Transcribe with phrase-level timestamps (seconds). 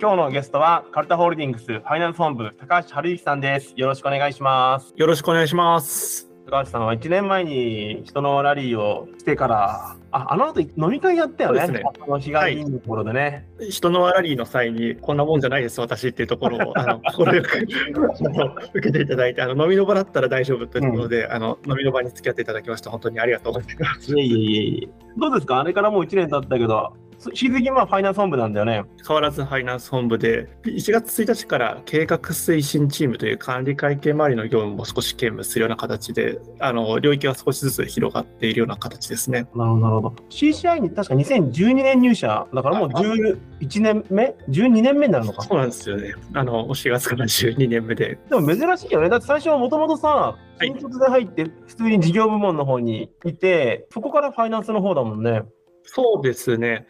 [0.00, 3.72] 今日のゲストはカルタホールディングスファイナンス本部高橋春之さんです。
[3.74, 4.94] よろしくお願いします。
[4.96, 6.30] よろしくお願いします。
[6.48, 11.66] 高橋さんは1年前に人のラリーをしてから、ああの後飲み会やったよね。
[11.66, 13.48] ねあの日帰りのところでね。
[13.70, 17.58] 人のラリーの際に、こんなもんじゃないです、私っていうところを、 あの、心よく
[18.74, 24.16] 受けていただいて、あの、飲みの場だったら大丈夫というところで、あの、飲みの場に付き合っていただきまして、本当にありがとうございます。
[24.16, 24.88] いえいえいえ。
[25.18, 25.58] どうですか？
[25.58, 26.92] あれからもう1年経ったけど、
[27.26, 28.84] 引き続きまあファイナンス本部なんだよね。
[29.06, 39.48] 変わらずファイナンス本部で、1月1日から計画推進チームという管理会計周りの業務も少し兼務するような形で、あの、領域は少しずつ広がっているような形ですね。
[39.54, 40.14] なるほど、ど。
[40.30, 45.42] CCI に確か2012年入社、だからもう11年目 ?12 年目になるのか。
[45.42, 46.14] そうなんですよね。
[46.34, 49.08] あの、4月から12年目で、でも珍しいよね。
[49.08, 55.42] だって最初はもともとさ、新卒で入って、普通に事業部門の方にいて、そこからファイナンスの方だもんね。
[55.92, 56.86] そうですね。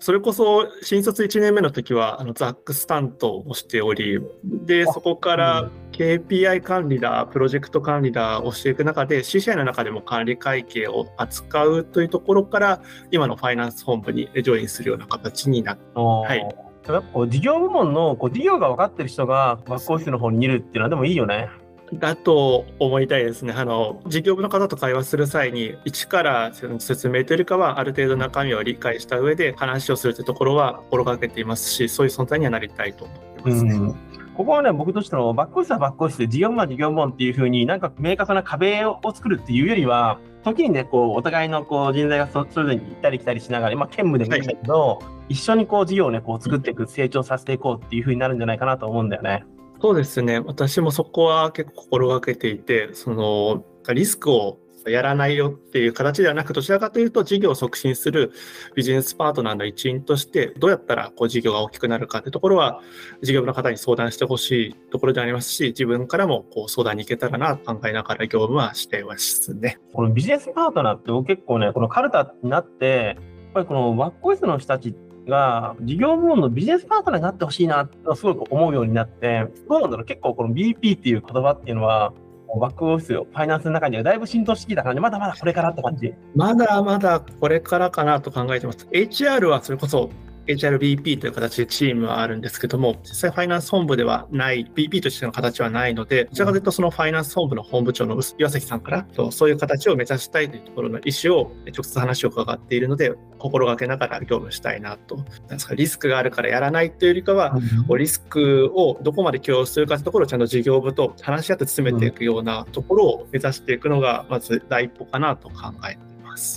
[0.00, 16.38] それこそ新卒1年目の時はあのザックス担当をしており、で、あそこかうらん KPI 管理だ、プロジェクト管理だをしていく中で、CCI の中でも管理会計を扱うというところから、今のファイナンス本部にジョインするような形になって、はい。
[16.38, 21.50] やっぱこう事業部門のこう事業が分かってる人がバックオフィスの方にいるっていうのはでもいいよね。
[21.92, 23.54] だと思いたいですね。
[23.56, 33.94] あの、事業部の方と会話する際に、一から説明というよりかは、ある程度中身を理解した上で話をするというところは心がけていますし、そういう存在にはなりたいと思ってますね。
[34.36, 49.44] ここはね、僕としてのバックオフィスはバックオフィスで、事業部門は事業部門っていうふうになんか明確な壁を作るっていうよりは、時にね、こう、お互いのこう人材がそそれぞれに行ったり来たりしながら、まあ、兼務でもいいんだけど、一緒にこう事業をね、こう作っていく、成長させていこうっていうふうになるんじゃないかなと思うんだよね。
[49.80, 50.40] そうですね。
[50.40, 58.32] 私もそこは結構心がけていて、そのリスクをやらないよっていう形ではなく、どちらかというと事業を促進する
[58.74, 62.80] ビジネスパートナーの一員として、どうやったらこう事業が大きくなるかというところは、
[63.22, 69.78] 事業部の方に相談してほしいところでありますし、自分からもこう相談に行けたらなと考えながら業務はしてますね。
[69.92, 82.12] このビジネスパートナーって結構ね、このカルタになって、やっぱりこのバックオフィスの人たちってが事業部門のビジネスパートナーになってほしいなとすごく思うようになって、どうなんだろう、結構この BP っていう言葉っていうのは、
[82.60, 86.14] バックオフィス、ファイナンスの中にはだいぶ浸透してきた感じ、まだまだこれからって感じ。
[86.34, 88.88] まだまだこれからかなと考えてます。
[88.90, 90.10] HR はそれこそ
[90.48, 105.16] HRBP という形でチームはあるんですけども、実際ファイナンス本部ではない、BP としての形はないので、どちらかというとそのファイナンス本部の本部長の岩崎さんから、そうそういう形を目指したいというところの意思を直接話を伺っているので、心がけながら業務したいなと。
[105.16, 107.52] なんですかリスクがあるからやらないというよりかは、
[107.86, 116.07] こうリスクをどこまで許容するかというところをちゃんと事業部と話し合って進めていくようなところを目指していくのが、まず第一歩かなと考えて。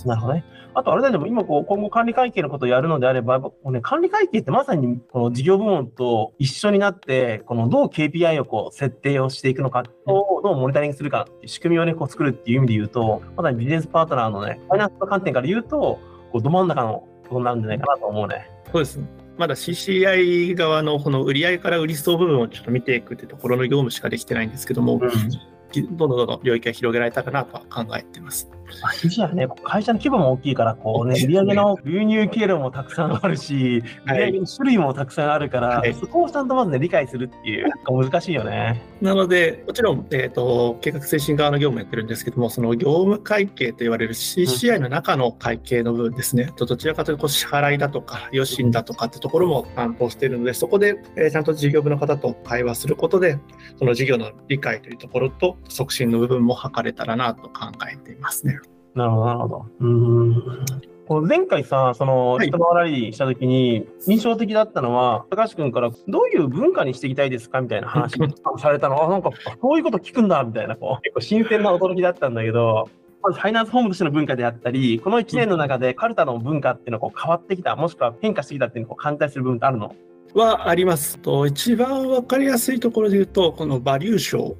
[0.06, 0.44] なるほどね。
[0.74, 15.98] あとあれだけども、今こう、今後管理会計のことをやるのであれば、こうね、管理会計ってまさにこの事業部門と一緒になって、このどう KPI をこう設定をしていくのか、をどうモニタリングするか仕組みをね、こう作るっていう意味で言うと、まさにビジネスパートナーのね、ファイナンスの観点から言うと、
[16.32, 18.48] こうど真ん中のことになるんじゃないかなと思うね。
[18.72, 19.06] そうですね。
[19.36, 28.50] まだ CCI 側のこの売上から売り層部分をちょっと見ていくってところの業務しかできてないんですけども、どんどんどんどん領域が広げられたかなとは考えています。
[28.82, 34.32] あ、CCI はね、会社の規模も大きいから、こうね、売上の流入経路もたくさんあるし、売はい。
[34.32, 35.94] 上の種類もたくさんあるから、はい。
[35.94, 38.82] そこをちゃんとまずね、理解するっていう、難しいよね。
[39.00, 53.38] なので、もちろん、えー、と計画推進側の業務やってるんですけども、その業務会計と言われる CCI の中の会計の部分ですね、とどちらかというと支払いだとか、余震だとかってところも担当しているので、そこで、えーちゃんと事業部の方と会話することで、
[53.78, 58.58] その事業の理解というところと促進の部分も図れたらなと考えていますね。
[58.94, 59.66] なるほど、なるほど。
[59.80, 60.66] うーん。
[61.08, 68.26] この前回さ、その、はい人のラリーしたときに、印象的だったのは、高橋君から、どういう文化にしていきたいですかみたいな話を
[68.58, 69.02] されたの。
[69.02, 72.88] あ、なんか、そういうこと聞くんだみたいな、こう、結構新鮮な驚きだったんだけど、
[73.22, 79.94] まずファイナンス本部としての文化であったり、この1年の中でカルタの文化っていうのがこう変わってきた、もしくは変化してきたっていうのをこう感じたりする部分ってあるの？
[80.34, 84.58] はありますと一番分かりやすいところで言うとこのバリュー賞を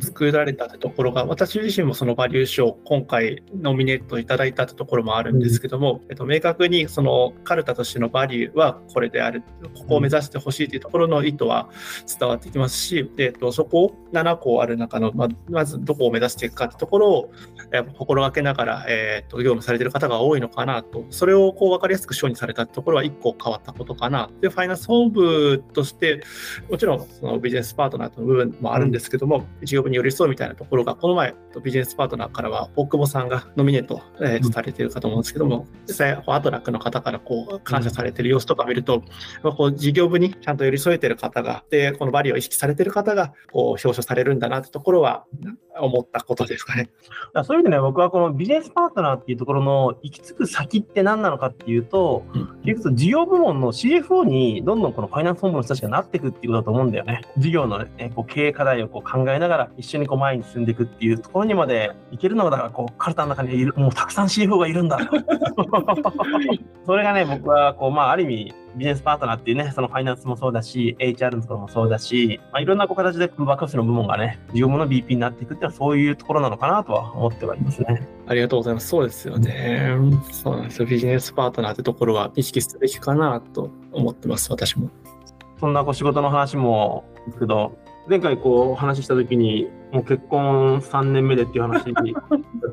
[0.00, 9.42] 作られたところが、私自身もそのバリュー賞今回ノミネートいただいたところもあるんですけども、えっと、明確にそのカルタとしてのバリューはこれである
[9.74, 11.70] ここを目指してほしいというところの意図は
[12.18, 17.32] 伝わってきますし、えっと、そこを7個ある中のままずどこを目指していくかというところを
[17.96, 24.30] 心がけながら、えっと業務されている方が多いのかなとそれをこう分かりやすく賞にされたところは1個変わったことかな。
[24.40, 26.22] でファイナンス本部として、
[26.70, 39.02] もちろんそのビジネスパートナーとの部分もあるんですけども、事業部に寄り添うみたいなところが、この前、ビジネスパートナーからは、大久保さんがノミネート、えされているかと思うんですけども、実際、アトラックの方からこう感謝されている様子とか見ると、やっ
[39.42, 45.24] ぱこう事業部にちゃんと寄り添えている方が、で、このバリを意識されている方が、こう表彰されるんだなってところは、
[45.76, 46.88] 思ったことですかね。
[47.44, 57.22] そういう意味でね、僕はこのビジネスパートナーっていうところの行き着く先って何なのかっていうと、うん結局事業部門の CFO にどんどんこのファイナンス本部の人たちがなっていくっていうことだと思うんだよね。
[57.38, 64.98] 事業の、ね、こう経営課題をこう考えながら一緒にこう前に進んでいくっていうところにまでいけるのが、だからこう、カルタの中にいる、もうたくさん CFO がいるんだ。
[66.86, 78.06] それがね、僕はこう、まあ、ある意味、ビジネスパートナーっていうね、そのファイナンスもそうだし、HR のところもそうだし、まあ、いろんなこう形でバックオフィスの部門がね、事業部の BP になっていくっていうのはそういうところなのかなとは思ってはいますね。
[78.26, 78.88] ありがとうございます。
[78.88, 79.96] そうですよね。
[80.32, 80.86] そうなんですよ。
[80.86, 84.90] ビジネスパートナーってところは意識すべきかなと思ってます、私も。
[85.60, 87.76] そんなこう仕事の話もですけど、
[88.08, 92.02] 前回こうお話ししたときに、もう結婚3年目でっていう話だった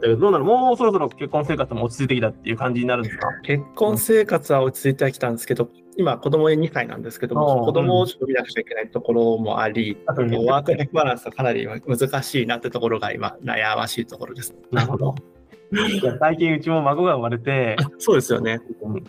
[0.01, 0.45] けど、 どうなの？
[0.45, 3.27] もうそろそろ結婚生活も落ち着いてきたっていう感じになるんですか？
[3.43, 14.53] 結婚生活は落ち着いてきたんですけど、今、子供2歳なんですけどあも、あ子供をちょっと見なくちゃいけないところもあり、あとねワークライフバランスがかなり難しいなってところが今、悩ましいところです。
[14.71, 15.15] なるほど。
[16.19, 18.59] 最近うちも孫が生まれて、そうですよね。
[18.81, 19.03] うん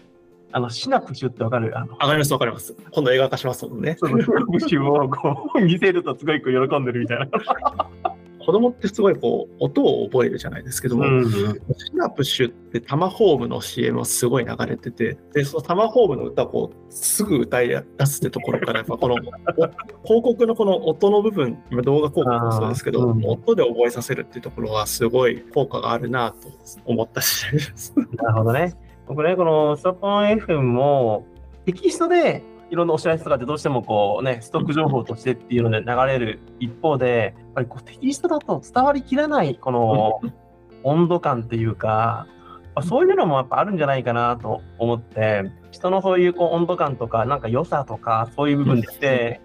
[0.53, 2.77] あのシナプシュってわかるあのわかります、わかります。
[2.93, 3.97] 今度映画化しますもんね。
[3.99, 7.27] そのシナプシュをこう見せるとすごいこう喜んでるみたいな。
[8.45, 26.49] 子供ってすごいこう、音を覚えるじゃないですけども、うんシナプシュってタマホームの CM がすごい流れてて、で、そのタマホームの歌をこう、すぐ歌い出すってところから、やっぱこの、お広告のこの音の部分、今動画広告もそうですけど、うん音で覚えさせるっていうところはすごい効果があるなと
[26.85, 27.95] 思った次第です。
[28.17, 28.75] なるほどね。
[29.07, 31.27] 僕ね、このストップオン FM も
[31.67, 40.21] テキストでいろんなお知らせとかってどうしてもこうね、ストック情報としてっていうので流れる一方で、やっぱりこうテキストだと伝わりきらないこの
[40.83, 42.27] 温度感っていうか、
[42.75, 49.43] まあそういうのもやっぱあるんじゃないかなと思って、人のそういうこう温度感とか、なんか良さとか、そういう部分って、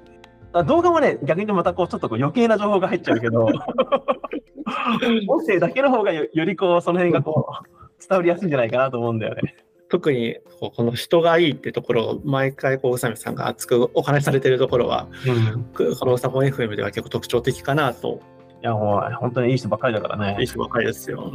[0.54, 3.48] あ動画はね、逆にまたこうちょっとこう余計な情報が入っちゃうけど、
[5.28, 9.56] 音声だけの方がよよりこうその辺がこう伝わりやすいんじゃないかなと思うんだよね。
[9.90, 18.22] 特にこうこの人がいいってところを毎回こう宇佐美さんが熱くお話しされてるところはうん、いこのウサポン FM では結構特徴的かなと
[18.62, 20.38] やもう本当にいい人ばっかりだからね。
[20.40, 21.32] いい人ばかりですよ。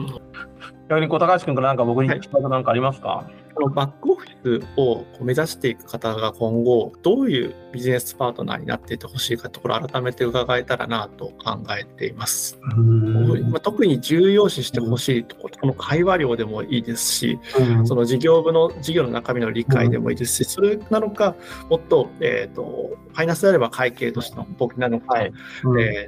[0.88, 12.58] 逆にこう高橋君からなんか僕に聞きたいことなんかありますか、このバックオフィスを目指していく方が今後どういうビジネスパートナーになっていってほしいかところを改めて伺えたらなと考えています。
[12.60, 17.38] まあ、特に重要視してほしいところ、この会話量でもいいですし、
[17.84, 21.34] その事業部の事業の中身の理解でもいいですし、それなのか、
[21.68, 25.30] もっと,、えー、とファイナンスであれば会計としての簿記なのか、え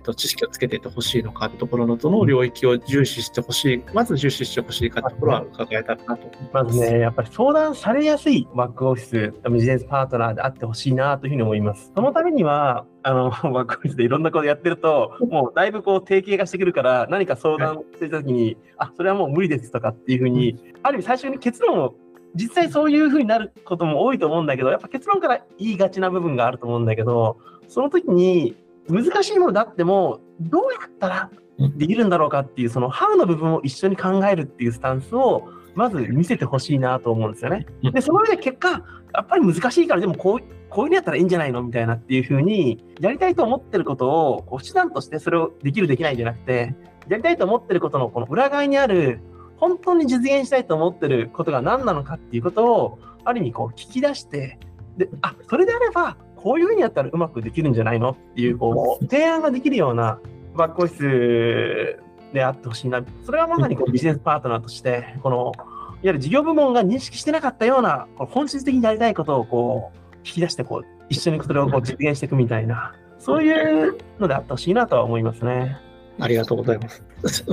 [0.00, 6.64] ー、と知識をつけていってほしいのかというところのどの領域を重視してほしい、まず重視してほしいかというところは伺えたらなと思いま。
[6.64, 11.90] ますずね、やっぱり相談されやすいバックオフィス、ビジネスパートナーであってほしいなというふうに思います。
[11.92, 21.96] そのためには、あの、 バックオフィスでいろんなことやってると、もうだいぶこう定型化してくるから、何か相談してたときに、あ、それはもう無理ですとかっていうふうに、ある意味最初に結論を、
[22.36, 28.54] 実際そういうふうになることも多いと思うんだけど、やっぱ結論から言いがちな部分があると思うんだけど、その時に
[28.88, 31.30] 難しいものであっても、どうやったら
[31.76, 37.66] できるんだろうかっていう、そのハウの部分を一緒に考えるっていうスタンスを、まず見せてほしいなと思うんですよね。
[37.82, 46.74] で、その上で結果、やっぱり難しいから、でもこう、こういうのやったらいいんじゃないのみたいなっていうふうに、やりたいと思ってることを、こう手段としてそれをできるできないんじゃなくて、
[47.08, 49.20] やりたいと思ってることのこの裏側にある、
[49.56, 54.58] 本当に実現したいと思ってることが何なのかっていうことを、ある意味こう聞き出して、
[54.96, 60.18] で、あ、それであれば、こういうふうにやったらうまくできるんじゃないのっていう、こう、提案ができるような
[60.54, 62.03] バックオフィス
[62.34, 63.02] であってほしいな。
[63.24, 75.78] それはまさにこうビジネスパートナーとして、この、いわゆる事業部門が認識してなかったような、こう本質的にやりたいことをこう、引き出して、こう、一緒にそれをこう 実現していくみたいな、そういうのであってほしいなとは思いますね。
[76.20, 77.02] ありがとうございます。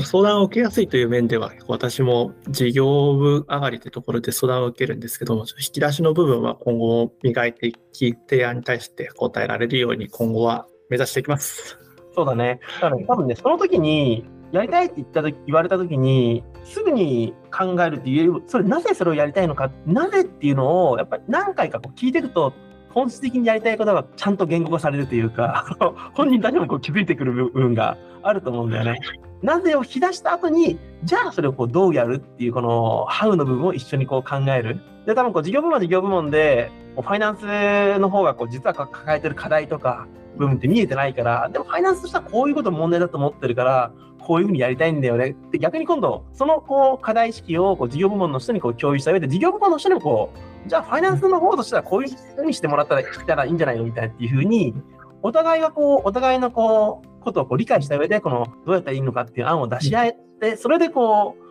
[0.03, 11.77] 相談を受けやすいという面では、私も事業部上がりというところで相談を受けるんですけども、引き出しの部分は今後磨いていき、提案に対して答えられるように今後は目指していきます。
[12.13, 12.59] そうだね。
[12.81, 22.53] だから多分ね、その時に、やりたいって言った時言われた時に、すぐに考えるっていうより、それなぜそれをやりたいのか、なぜっていうのを、やっぱり何回かこう聞いていくと、
[22.89, 25.77] 本質的にやりたいことがちゃんと言語化されるというか、
[26.13, 28.99] 本人たちもこう気づいてくる部分があると思うんだよね。
[29.41, 34.79] なぜを引き出した後に、じゃあそれをこうどうやるっていう、この、ハウの部分を一緒にこう考える。
[35.05, 45.35] で、多分こう事業部門は事業部門で、ファイナンスの方がこう実は抱えてる課題とか部分って見えてないから、でもファイナンスとしてはこういうこと問題だと思ってるから、こういうふうにやりたいんだよね。
[45.51, 50.31] で、逆に今度、そのこう課題意識をこう事業部門の人にこう共有した上で、事業部門の人にもこ
[50.65, 53.83] う、じゃあファイナンスの方としてはこういうふうにしてもらったらたらいいんじゃないの？
[53.83, 54.75] みたいなっていうふうに、
[55.23, 61.41] お互いがこう、お互いのこう、ことをこう理解した上で、この、どうやったらいいのかっていう案を出し合えて、それでこう、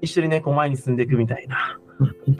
[0.00, 1.78] 一緒にね、こう前に進んでいくみたいな、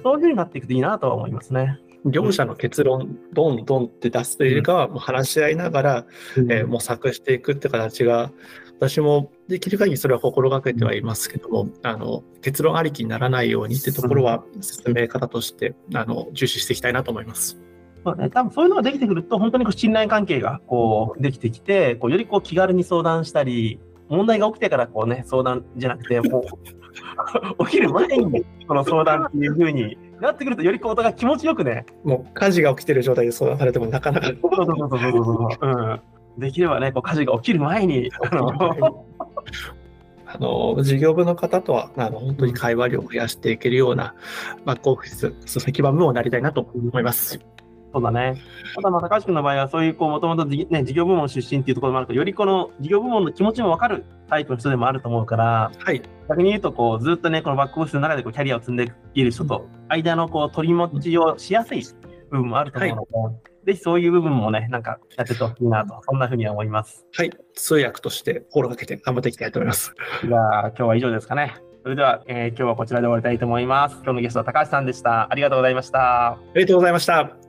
[0.03, 1.79] そういうふうになっていくといいなとは思いますね。
[2.11, 8.33] 両者の結論、どんどんって出すというよりかは、もう話し合いながら、うん、えー、模索していくって形が、
[8.79, 17.59] 私もできる限りそれは心がけてはいますけども、あの結論ありきにならないようにってところは、進め方としてあの重視していきたいなと思います。
[18.05, 26.45] そうね、多分そういうのができてくると、本当にこう信頼関係がこうできてきて、こうよりこう気軽に相談したり、問題が起きてからこうね、相談じゃなくて、も
[27.59, 31.87] う 起きる前にこの相談っていうふうになってくると、よりこうお互い気持ちよくね。
[32.05, 34.27] もう火事が起きてる状態で相談されてもなかなか。
[34.27, 35.67] そうそうそうそうそう。
[35.67, 36.01] うん。
[36.41, 38.11] できればね、こう火事が起きる前に。
[40.31, 44.15] あの事業部の方とはあの本当に会話量を増やしていけるような
[44.67, 47.41] バックオフィス、書籍版をなりたいなと思います。
[47.93, 48.41] そうだね。
[48.75, 56.03] ただ、まあ、高橋君の場合は、そういう、こう、もともと、ね、事業部門出身っていうところもあると、よりこの事業部門の気持ちも分かるタイプの人でもあると思うから、はい。
[56.29, 61.83] 逆に言うと、こう、ずっとね、このバックオフィスの中でこうキャリアを積んでいる人と、間の、こう、取り持ちをしやすい
[62.31, 67.07] 部分もあると思うので、はいぜひそういう部分もね、なんかやっててほしいなと、そんなふうには思います。
[67.13, 67.31] はい。
[67.55, 69.95] 通訳として心がけて頑張っていきたいと思います。
[70.27, 71.55] じゃあ、今日は以上ですかね。
[71.83, 73.97] それでは、えー、今日はこちらで終わりたいと思います。
[73.97, 75.31] 今日のゲストは高橋さんでした。
[75.31, 76.33] ありがとうございました。
[76.33, 77.48] ありがとうございました。